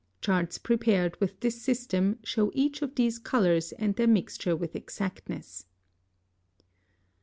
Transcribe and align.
Charts 0.19 0.57
prepared 0.57 1.21
with 1.21 1.41
this 1.41 1.61
system 1.61 2.17
show 2.23 2.49
each 2.55 2.81
of 2.81 2.95
these 2.95 3.19
colors 3.19 3.71
and 3.73 3.95
their 3.95 4.07
mixture 4.07 4.55
with 4.55 4.75
exactness. 4.75 5.67